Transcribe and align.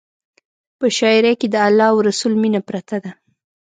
په 0.79 0.85
شاعرۍ 0.97 1.33
کې 1.39 1.47
د 1.53 1.55
الله 1.67 1.87
او 1.91 1.97
رسول 2.09 2.33
مینه 2.41 2.61
پرته 2.69 2.97
ده. 3.03 3.11